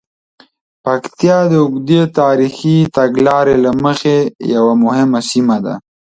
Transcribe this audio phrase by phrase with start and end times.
[0.83, 4.17] پکتیا د اوږدې تاریخي تګلارې له مخې
[4.55, 5.75] یوه مهمه سیمه ده.